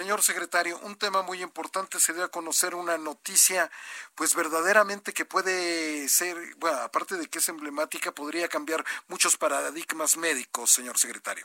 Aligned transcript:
Señor 0.00 0.22
secretario, 0.22 0.78
un 0.84 0.96
tema 0.96 1.20
muy 1.20 1.42
importante 1.42 2.00
se 2.00 2.14
dio 2.14 2.24
a 2.24 2.30
conocer 2.30 2.74
una 2.74 2.96
noticia, 2.96 3.70
pues 4.14 4.34
verdaderamente 4.34 5.12
que 5.12 5.26
puede 5.26 6.08
ser, 6.08 6.38
bueno, 6.56 6.78
aparte 6.78 7.16
de 7.16 7.28
que 7.28 7.36
es 7.36 7.46
emblemática, 7.50 8.10
podría 8.10 8.48
cambiar 8.48 8.82
muchos 9.08 9.36
paradigmas 9.36 10.16
médicos, 10.16 10.70
señor 10.70 10.96
secretario. 10.96 11.44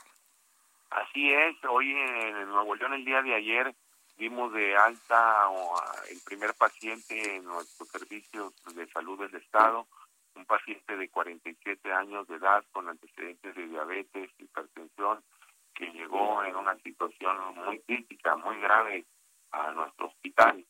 Así 0.88 1.34
es, 1.34 1.54
hoy 1.68 1.90
en 1.90 2.48
Nuevo 2.48 2.74
León, 2.76 2.94
el 2.94 3.04
día 3.04 3.20
de 3.20 3.34
ayer, 3.34 3.74
dimos 4.16 4.50
de 4.54 4.74
alta 4.74 5.50
el 6.08 6.18
primer 6.22 6.54
paciente 6.54 7.36
en 7.36 7.44
nuestros 7.44 7.90
servicios 7.90 8.54
de 8.74 8.88
salud 8.88 9.20
del 9.20 9.34
Estado, 9.34 9.86
un 10.34 10.46
paciente 10.46 10.96
de 10.96 11.10
47 11.10 11.92
años 11.92 12.26
de 12.26 12.36
edad 12.36 12.64
con 12.72 12.88
antecedentes 12.88 13.54
de 13.54 13.66
diabetes, 13.66 14.30
hipertensión, 14.38 15.22
que 15.76 15.86
llegó 15.92 16.42
en 16.42 16.56
una 16.56 16.74
situación 16.78 17.54
muy 17.54 17.78
crítica, 17.80 18.15
muy 18.46 18.60
grave 18.60 19.04
a 19.50 19.72
nuestro 19.72 20.06
hospital 20.06 20.64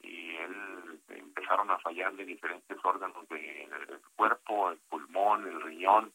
y 0.00 0.36
él 0.36 1.00
empezaron 1.10 1.70
a 1.70 1.78
fallar 1.80 2.14
de 2.14 2.24
diferentes 2.24 2.78
órganos 2.82 3.28
del 3.28 4.00
cuerpo, 4.16 4.70
el 4.70 4.78
pulmón, 4.88 5.46
el 5.46 5.60
riñón 5.60 6.12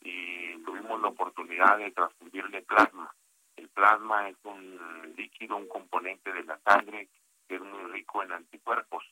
y 0.00 0.56
tuvimos 0.64 1.02
la 1.02 1.08
oportunidad 1.08 1.76
de 1.76 1.90
transfundirle 1.90 2.62
plasma. 2.62 3.14
El 3.56 3.68
plasma 3.68 4.30
es 4.30 4.36
un 4.44 5.14
líquido, 5.18 5.56
un 5.56 5.68
componente 5.68 6.32
de 6.32 6.44
la 6.44 6.58
sangre 6.60 7.08
que 7.46 7.56
es 7.56 7.60
muy 7.60 7.92
rico 7.92 8.22
en 8.22 8.32
anticuerpos. 8.32 9.04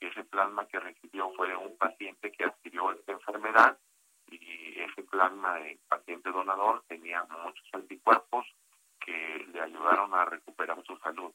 Y 0.00 0.06
ese 0.06 0.24
plasma 0.24 0.66
que 0.66 0.80
recibió 0.80 1.30
fue 1.36 1.54
un 1.54 1.76
paciente 1.76 2.32
que 2.32 2.44
adquirió 2.44 2.90
esta 2.90 3.12
enfermedad 3.12 3.78
y 4.28 4.80
ese 4.80 5.04
plasma 5.04 5.54
de 5.54 5.78
paciente 5.88 6.30
donador 6.32 6.82
tenía 6.88 7.22
muchos 7.44 7.68
anticuerpos 7.74 8.46
que 9.00 9.46
le 9.52 9.60
ayudaron 9.60 10.14
a 10.14 10.24
recuperar 10.24 10.82
su 10.84 10.96
salud. 10.98 11.32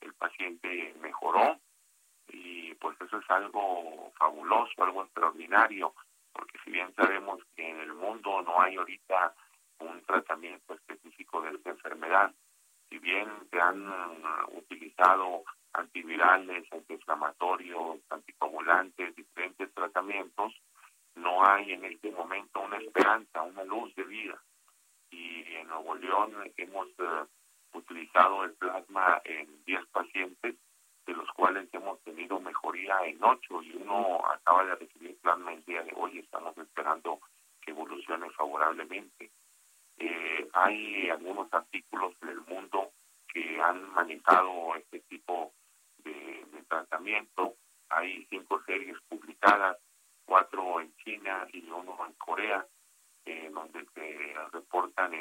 El 0.00 0.14
paciente 0.14 0.94
mejoró 1.00 1.58
y 2.28 2.74
pues 2.74 3.00
eso 3.00 3.18
es 3.18 3.30
algo 3.30 4.12
fabuloso, 4.18 4.82
algo 4.82 5.04
extraordinario, 5.04 5.94
porque 6.32 6.58
si 6.64 6.70
bien 6.72 6.92
sabemos 6.94 7.40
que 7.54 7.68
en 7.68 7.80
el 7.80 7.94
mundo 7.94 8.42
hay 8.62 8.76
ahorita 8.76 9.34
un 9.80 10.00
tratamiento 10.02 10.74
específico 10.74 11.42
de 11.42 11.50
esta 11.50 11.70
enfermedad, 11.70 12.32
si 12.88 12.98
bien 12.98 13.28
se 13.50 13.60
han 13.60 13.84
utilizado 14.52 15.44
antivirales, 15.72 16.70
antiinflamatorios, 16.72 17.98
anticoagulantes, 18.10 19.16
diferentes 19.16 19.72
tratamientos, 19.74 20.52
no 21.14 21.44
hay 21.44 21.72
en 21.72 21.84
este 21.84 22.10
momento 22.10 22.60
una 22.60 22.78
esperanza, 22.78 23.42
una 23.42 23.64
luz 23.64 23.94
de 23.96 24.04
vida. 24.04 24.42
Y 25.10 25.54
en 25.54 25.68
Nuevo 25.68 25.94
León 25.94 26.32
hemos 26.56 26.88
eh, 26.98 27.24
utilizado 27.74 28.44
el 28.44 28.52
plasma 28.52 29.20
en 29.24 29.64
10 29.64 29.86
pacientes, 29.88 30.56
de 31.06 31.12
los 31.14 31.28
cuales 31.32 31.68
hemos 31.72 32.00
tenido 32.02 32.40
mejoría 32.40 33.04
en 33.04 33.22
8 33.22 33.62
y 33.62 33.76
uno 33.76 34.20
acaba 34.26 34.64
de 34.64 34.76
recibir 34.76 35.18
plasma 35.20 35.52
el 35.52 35.64
día 35.64 35.82
de 35.82 35.92
hoy. 35.96 36.18
Estamos 36.18 36.56
esperando 36.58 37.20
favorablemente. 38.42 39.30
Eh, 39.98 40.48
hay 40.52 41.10
algunos 41.10 41.52
artículos 41.52 42.18
del 42.20 42.40
mundo 42.42 42.90
que 43.32 43.60
han 43.60 43.88
manejado 43.94 44.74
este 44.76 44.98
tipo 45.00 45.52
de, 45.98 46.44
de 46.52 46.62
tratamiento. 46.68 47.54
Hay 47.88 48.26
cinco 48.30 48.60
series 48.66 48.96
publicadas 49.08 49.76
cuatro 50.24 50.80
en 50.80 50.92
China 50.96 51.46
y 51.52 51.68
uno 51.70 51.96
en 52.06 52.12
Corea, 52.14 52.66
eh, 53.26 53.48
donde 53.52 53.86
se 53.94 54.34
reportan 54.52 55.12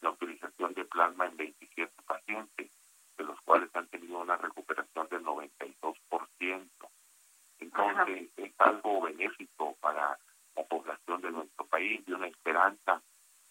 la 0.00 0.10
utilización 0.10 0.74
de 0.74 0.84
plasma 0.84 1.26
en 1.26 1.36
27 1.36 1.92
pacientes, 2.06 2.70
de 3.16 3.24
los 3.24 3.40
cuales 3.40 3.70
han 3.74 3.88
tenido 3.88 4.20
una 4.20 4.36
recuperación 4.36 5.08
del 5.08 5.24
92%. 5.24 6.68
Entonces, 7.58 8.28
es 8.36 8.52
algo 8.58 9.00
benéfico 9.00 9.74
para 9.80 10.18
la 10.56 10.62
población 10.64 11.20
de 11.22 11.30
nuestro 11.30 11.66
país 11.66 12.02
y 12.06 12.12
una 12.12 12.28
esperanza 12.28 13.00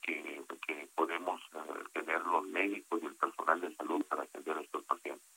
que, 0.01 0.43
que 0.67 0.87
podemos 0.95 1.41
eh, 1.53 1.83
tener 1.93 2.21
los 2.21 2.43
médicos 2.45 3.01
y 3.01 3.05
el 3.05 3.15
personal 3.15 3.61
de 3.61 3.75
salud 3.75 4.05
para 4.05 4.23
atender 4.23 4.57
a 4.57 4.61
estos 4.61 4.83
pacientes. 4.85 5.27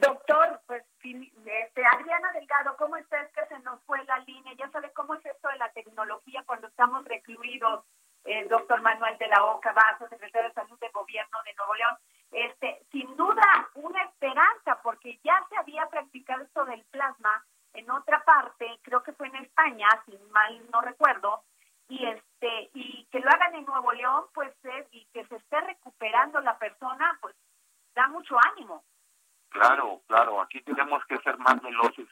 doctor, 0.00 0.60
pues 0.66 0.84
este, 1.04 1.84
Adriana 1.86 2.32
Delgado, 2.32 2.76
¿cómo 2.76 2.96
está? 2.96 3.20
Es 3.20 3.32
que 3.32 3.46
se 3.46 3.58
nos 3.60 3.80
fue 3.82 4.03
línea. 4.18 4.54
Ya 4.54 4.70
sabe 4.70 4.92
cómo 4.92 5.14
es 5.14 5.24
esto 5.26 5.48
de 5.48 5.58
la 5.58 5.70
tecnología 5.72 6.42
cuando 6.46 6.68
estamos 6.68 7.04
recluidos. 7.04 7.84
El 8.24 8.48
doctor 8.48 8.80
Manuel 8.80 9.18
de 9.18 9.28
la 9.28 9.44
Oca 9.44 9.72
Vaso, 9.72 10.08
secretario 10.08 10.48
de 10.48 10.54
Salud 10.54 10.78
del 10.78 10.92
Gobierno 10.92 11.38
de 11.44 11.54
Nuevo 11.54 11.74
León. 11.74 11.96
Este, 12.32 12.82
sin 12.90 13.14
duda, 13.16 13.68
una 13.74 14.02
esperanza, 14.02 14.80
porque 14.82 15.20
ya 15.22 15.44
se 15.48 15.56
había 15.56 15.86
practicado 15.86 16.42
esto 16.42 16.64
del 16.64 16.82
plasma 16.86 17.44
en 17.74 17.90
otra 17.90 18.24
parte, 18.24 18.80
creo 18.82 19.02
que 19.02 19.12
fue 19.12 19.26
en 19.28 19.36
España, 19.36 19.88
si 20.06 20.16
mal 20.30 20.64
no 20.72 20.80
recuerdo, 20.80 21.42
y 21.88 22.06
este 22.06 22.70
y 22.72 23.06
que 23.10 23.20
lo 23.20 23.28
hagan 23.28 23.54
en 23.56 23.66
Nuevo 23.66 23.92
León, 23.92 24.24
pues, 24.32 24.54
y 24.90 25.04
que 25.12 25.26
se 25.26 25.36
esté 25.36 25.60
recuperando 25.60 26.40
la 26.40 26.56
persona, 26.58 27.18
pues, 27.20 27.34
da 27.94 28.08
mucho 28.08 28.36
ánimo. 28.52 28.84
Claro, 29.50 30.00
claro, 30.06 30.40
aquí 30.40 30.60
tenemos 30.62 31.04
que 31.06 31.18
ser 31.18 31.36
más 31.38 31.60
veloces. 31.60 32.03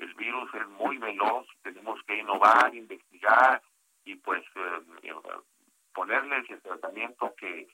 El 0.00 0.14
virus 0.14 0.52
es 0.54 0.66
muy 0.68 0.98
veloz, 0.98 1.46
tenemos 1.62 2.02
que 2.04 2.16
innovar, 2.16 2.74
investigar 2.74 3.62
y 4.04 4.16
pues 4.16 4.42
eh, 4.56 5.12
ponerles 5.92 6.48
el 6.50 6.60
tratamiento 6.62 7.34
que, 7.36 7.68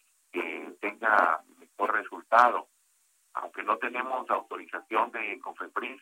tenga 0.80 1.42
mejor 1.58 1.94
resultado. 1.94 2.68
Aunque 3.32 3.62
no 3.62 3.78
tenemos 3.78 4.28
autorización 4.28 5.10
de 5.10 5.40
Confepris, 5.40 6.00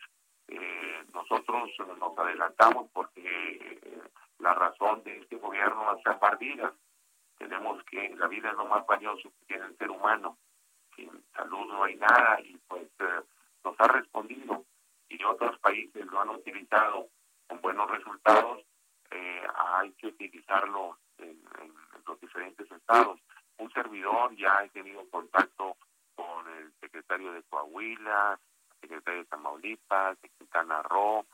eh, 0.49 1.05
nosotros 1.13 1.71
nos 1.97 2.17
adelantamos 2.17 2.89
porque 2.91 3.21
eh, 3.23 4.01
la 4.39 4.53
razón 4.53 5.03
de 5.03 5.19
este 5.19 5.37
gobierno 5.37 5.95
es 5.95 6.03
salvar 6.03 6.37
vidas. 6.37 6.73
Tenemos 7.37 7.81
que, 7.85 8.13
la 8.17 8.27
vida 8.27 8.49
es 8.49 8.57
lo 8.57 8.65
más 8.65 8.85
valioso 8.85 9.29
que 9.29 9.45
tiene 9.45 9.67
el 9.67 9.77
ser 9.77 9.89
humano 9.89 10.37
sin 10.95 11.09
salud 11.35 11.67
no 11.67 11.83
hay 11.83 11.95
nada 11.95 12.39
y 12.41 12.57
pues 12.67 12.87
eh, 12.99 13.21
nos 13.63 13.75
ha 13.79 13.87
respondido 13.87 14.14
otros 15.25 15.57
países 15.59 16.05
lo 16.07 16.21
han 16.21 16.29
utilizado 16.29 17.09
con 17.47 17.61
buenos 17.61 17.89
resultados, 17.89 18.63
eh, 19.11 19.43
hay 19.55 19.91
que 19.93 20.07
utilizarlo 20.07 20.97
en, 21.17 21.43
los 22.07 22.19
diferentes 22.19 22.69
estados. 22.71 23.19
Un 23.57 23.71
servidor 23.71 24.35
ya 24.35 24.59
ha 24.59 24.67
tenido 24.67 25.09
contacto 25.09 25.77
con 26.15 26.47
el 26.57 26.71
secretario 26.79 27.31
de 27.33 27.43
Coahuila, 27.43 28.39
secretario 28.79 29.21
de 29.21 29.25
Tamaulipas, 29.25 30.21
de 30.21 30.29
Quintana 30.37 30.83
Roo, 30.83 31.25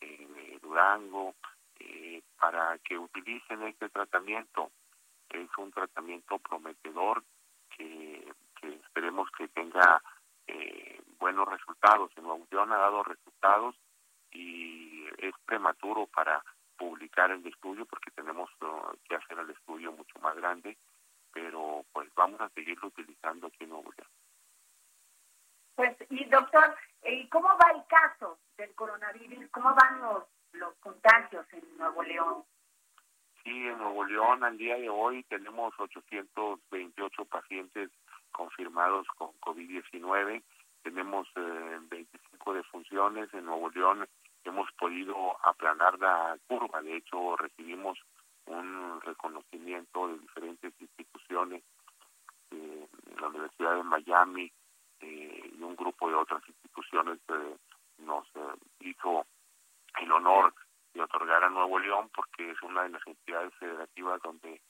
de 0.00 0.58
Durango, 0.60 1.34
eh, 1.80 2.22
para 2.38 2.78
que 2.78 2.98
utilicen 2.98 3.62
este 3.62 3.88
tratamiento. 3.88 4.70
Es 5.30 5.48
un 5.56 5.70
tratamiento 5.72 6.38
prometedor 6.38 7.24
que 7.70 8.32
que 8.60 8.74
esperemos 8.74 9.28
que 9.36 9.48
tenga 9.48 10.02
eh, 10.46 10.87
buenos 11.18 11.48
resultados. 11.48 12.10
En 12.16 12.24
Nuevo 12.24 12.46
León 12.50 12.72
ha 12.72 12.78
dado 12.78 13.02
resultados 13.02 13.74
y 14.30 15.06
es 15.18 15.34
prematuro 15.44 16.06
para 16.06 16.42
publicar 16.76 17.30
el 17.30 17.46
estudio 17.46 17.86
porque 17.86 18.10
tenemos 18.12 18.50
uh, 18.62 18.96
que 19.08 19.16
hacer 19.16 19.38
el 19.38 19.50
estudio 19.50 19.92
mucho 19.92 20.18
más 20.20 20.36
grande, 20.36 20.76
pero 21.32 21.84
pues 21.92 22.08
vamos 22.14 22.40
a 22.40 22.48
seguirlo 22.50 22.88
utilizando 22.88 23.48
aquí 23.48 23.64
en 23.64 23.70
Nuevo 23.70 23.90
León. 23.96 24.10
Pues, 25.74 25.96
y 26.10 26.24
doctor, 26.24 26.74
¿y 27.04 27.28
cómo 27.28 27.48
va 27.48 27.70
el 27.74 27.84
caso 27.86 28.38
del 28.56 28.74
coronavirus? 28.74 29.48
¿Cómo 29.50 29.74
van 29.74 30.00
los, 30.00 30.24
los 30.52 30.74
contagios 30.76 31.46
en 31.52 31.78
Nuevo 31.78 32.02
León? 32.02 32.44
Sí, 33.44 33.50
en 33.50 33.78
Nuevo 33.78 34.04
León 34.04 34.44
al 34.44 34.58
día 34.58 34.76
de 34.76 34.88
hoy 34.88 35.22
tenemos 35.24 35.72
828 35.78 37.24
pacientes 37.26 37.90
confirmados 38.32 39.06
con 39.16 39.32
COVID-19. 39.40 40.42
Tenemos 42.98 43.28
eh, 43.28 43.28
25 43.28 43.28
defunciones. 43.28 43.34
En 43.34 43.44
Nuevo 43.44 43.70
León 43.70 44.08
hemos 44.44 44.72
podido 44.72 45.46
aplanar 45.46 45.98
la 45.98 46.36
curva. 46.48 46.82
De 46.82 46.96
hecho, 46.96 47.36
recibimos 47.36 47.98
un 48.46 49.00
reconocimiento 49.02 50.08
de 50.08 50.18
diferentes 50.18 50.72
instituciones 50.80 51.62
Miami 53.84 54.52
eh, 55.00 55.50
y 55.58 55.62
un 55.62 55.76
grupo 55.76 56.08
de 56.08 56.14
otras 56.14 56.42
instituciones 56.46 57.18
nos 57.98 58.26
hizo 58.80 59.26
el 60.00 60.12
honor 60.12 60.54
de 60.94 61.02
otorgar 61.02 61.44
a 61.44 61.50
Nuevo 61.50 61.78
León 61.78 62.10
porque 62.14 62.50
es 62.50 62.62
una 62.62 62.82
de 62.84 62.90
las 62.90 63.06
entidades 63.06 63.52
federativas 63.54 64.20
donde 64.22 64.60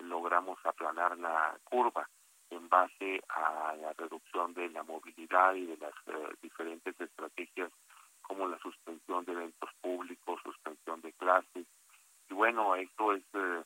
logramos 0.00 0.58
aplanar 0.64 1.18
la 1.18 1.56
curva 1.64 2.08
en 2.50 2.68
base 2.68 3.20
a 3.28 3.74
la 3.76 3.92
reducción 3.92 4.54
de 4.54 4.70
la 4.70 4.82
movilidad 4.82 5.54
y 5.54 5.66
de 5.66 5.76
las 5.76 5.94
diferentes 6.40 6.98
estrategias 6.98 7.70
como 8.22 8.46
la 8.46 8.58
suspensión 8.58 9.24
de 9.24 9.32
eventos 9.32 9.70
públicos, 9.80 10.40
suspensión 10.44 11.00
de 11.00 11.12
clases. 11.14 11.66
Y 12.30 12.34
bueno, 12.50 12.76
esto 12.76 13.12
es, 13.12 13.22
eh, 13.34 13.62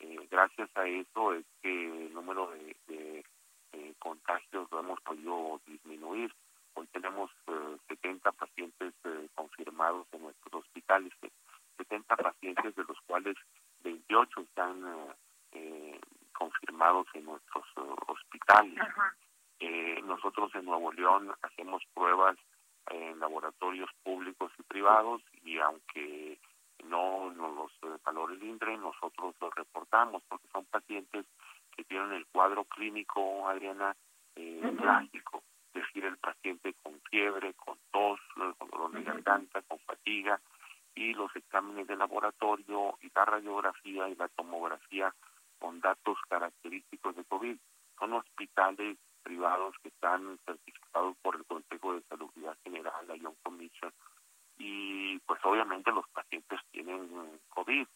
eh, 0.00 0.26
gracias 0.30 0.70
a 0.74 0.86
eso 0.86 1.34
es 1.34 1.44
que 1.60 2.06
el 2.06 2.14
número 2.14 2.50
de, 2.88 3.22
eh, 3.72 3.94
contagios 3.98 4.66
lo 4.70 4.80
hemos 4.80 4.98
podido 5.02 5.60
disminuir. 5.66 6.34
Hoy 6.72 6.86
tenemos 6.92 7.30
70 7.88 8.32
pacientes 8.32 8.94
confirmados 9.34 10.06
en 10.12 10.22
nuestros 10.22 10.64
hospitales, 10.64 11.12
70 11.76 12.16
pacientes 12.16 12.74
de 12.74 12.84
los 12.84 12.98
cuales 13.06 13.36
28 13.84 14.40
están 14.40 14.82
confirmados 16.32 17.06
en 17.12 17.26
nuestros 17.26 17.66
hospitales. 18.06 18.78
nosotros 20.04 20.54
en 20.54 20.64
Nuevo 20.64 20.90
León 20.92 21.30
hacemos 21.42 21.82
pruebas 21.92 22.38
en 22.88 23.20
laboratorios 23.20 23.90
públicos 24.02 24.50
y 24.58 24.62
privados 24.62 25.20
y 25.44 25.58
aunque 25.58 26.38
no 26.82 27.30
nos 27.32 27.54
los 27.54 27.72
eh, 27.82 27.98
valore 28.04 28.34
el 28.34 28.42
INDRE, 28.42 28.76
nosotros 28.76 29.34
los 29.40 29.54
reportamos 29.54 30.22
porque 30.28 30.48
son 30.52 30.64
pacientes 30.66 31.26
que 31.76 31.84
tienen 31.84 32.12
el 32.12 32.26
cuadro 32.26 32.64
clínico, 32.64 33.48
Adriana, 33.48 33.96
eh, 34.36 34.60
clásico, 34.76 35.42
es 35.72 35.82
decir, 35.82 36.04
el 36.04 36.18
paciente 36.18 36.74
con 36.82 37.00
fiebre, 37.10 37.54
con 37.54 37.78
tos, 37.90 38.20
eh, 38.36 38.52
con 38.58 38.70
dolor 38.70 38.92
de 38.92 39.02
garganta, 39.02 39.62
con 39.62 39.78
fatiga, 39.80 40.40
y 40.94 41.14
los 41.14 41.34
exámenes 41.34 41.86
de 41.86 41.96
laboratorio 41.96 42.98
y 43.00 43.10
la 43.14 43.24
radiografía 43.24 44.08
y 44.08 44.14
la 44.14 44.28
tomografía 44.28 45.14
con 45.58 45.80
datos 45.80 46.18
característicos 46.28 47.16
de 47.16 47.24
COVID. 47.24 47.56
Son 47.98 48.12
hospitales 48.12 48.98
privados 49.22 49.74
que 49.82 49.88
están 49.88 50.38
certificados 50.44 51.16
por 51.22 51.36
el 51.36 51.44
Consejo 51.46 51.94
de 51.94 52.02
Salud 52.02 52.30
General, 52.64 53.06
la 53.06 53.16
Young 53.16 53.36
Commission, 53.42 53.92
y 54.58 55.18
pues 55.20 55.40
obviamente 55.44 55.90
los 55.92 56.08
pacientes 56.08 56.60
tienen 56.70 57.40
COVID, 57.50 57.86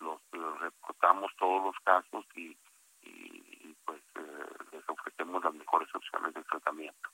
los, 0.00 0.20
reportamos 0.60 1.30
todos 1.38 1.64
los 1.64 1.76
casos 1.84 2.24
y, 2.34 2.56
pues 3.84 4.02
eh, 4.16 4.46
les 4.72 4.88
ofrecemos 4.88 5.42
las 5.44 5.54
mejores 5.54 5.87
opciones 5.98 6.34
de 6.34 6.42
tratamiento. 6.44 7.10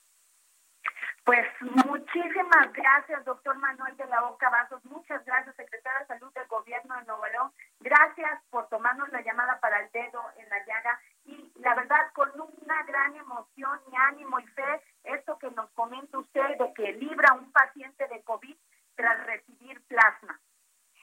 Pues 1.25 1.47
muchísimas 1.59 2.71
gracias, 2.71 3.25
doctor 3.25 3.57
Manuel 3.57 3.97
de 3.97 4.05
la 4.05 4.23
Oca 4.25 4.47
Vasos. 4.51 4.85
Muchas 4.85 5.25
gracias, 5.25 5.55
secretario 5.55 6.01
de 6.01 6.05
Salud 6.05 6.31
del 6.33 6.47
Gobierno 6.47 6.95
de 6.95 7.05
Nuevo 7.05 7.25
León. 7.25 7.51
Gracias 7.79 8.43
por 8.51 8.69
tomarnos 8.69 9.09
la 9.09 9.21
llamada 9.21 9.59
para 9.59 9.79
el 9.79 9.91
dedo 9.91 10.23
en 10.37 10.47
la 10.49 10.63
llaga. 10.65 10.99
Y 11.25 11.51
la 11.55 11.73
verdad, 11.73 12.11
con 12.13 12.29
una 12.39 12.83
gran 12.83 13.15
emoción 13.15 13.79
y 13.91 13.95
ánimo 13.95 14.39
y 14.39 14.45
fe, 14.49 14.81
esto 15.03 15.39
que 15.39 15.49
nos 15.49 15.67
comenta 15.71 16.19
usted 16.19 16.57
de 16.59 16.73
que 16.75 16.93
libra 16.93 17.33
un 17.33 17.51
paciente 17.51 18.07
de 18.07 18.21
COVID 18.23 18.55
tras 18.95 19.25
recibir 19.25 19.81
plasma. 19.87 20.39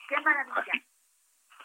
¡Qué 0.09 0.21
maravilla! 0.21 0.73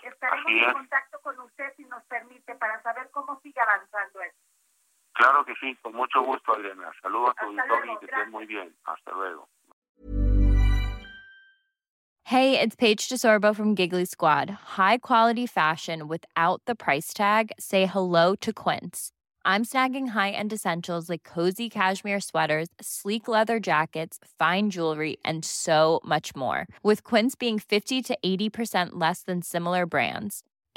Estaremos 0.02 0.52
en 0.52 0.74
contacto 0.74 1.22
con 1.22 1.40
usted 1.42 1.74
si 1.76 1.86
nos 1.86 2.04
permite 2.06 2.56
para 2.56 2.82
saber 2.82 3.12
cómo 3.12 3.40
sigue 3.42 3.62
avanzando. 3.62 4.17
Claro 5.18 5.44
que 5.44 5.54
sí, 5.60 5.76
con 5.82 5.96
mucho 5.96 6.22
gusto, 6.24 6.54
Adriana. 6.54 6.92
Saludos 7.02 7.32
a 7.32 7.42
tu 7.42 7.48
auditorio 7.48 7.94
y 7.94 7.98
que 7.98 8.06
estés 8.06 8.30
muy 8.30 8.46
bien. 8.46 8.72
Hasta 8.86 9.12
luego. 9.14 9.48
Hey, 12.24 12.60
it's 12.60 12.76
Paige 12.76 13.10
DeSorbo 13.10 13.56
from 13.56 13.74
Giggly 13.74 14.06
Squad. 14.06 14.50
High 14.78 15.00
quality 15.00 15.48
fashion 15.48 16.08
without 16.08 16.62
the 16.68 16.76
price 16.76 17.14
tag. 17.14 17.52
Say 17.58 17.88
hello 17.88 18.36
to 18.42 18.54
Quince. 18.54 19.12
I'm 19.44 19.64
snagging 19.64 20.10
high-end 20.10 20.52
essentials 20.52 21.10
like 21.10 21.24
cozy 21.24 21.70
cashmere 21.70 22.20
sweaters, 22.20 22.68
sleek 22.82 23.30
leather 23.30 23.62
jackets, 23.62 24.20
fine 24.38 24.70
jewelry, 24.70 25.18
and 25.24 25.46
so 25.46 26.02
much 26.04 26.36
more. 26.36 26.68
With 26.84 27.04
Quince 27.06 27.34
being 27.34 27.58
50 27.58 28.02
to 28.04 28.18
80% 28.24 28.90
less 28.96 29.24
than 29.24 29.42
similar 29.42 29.86
brands 29.86 30.44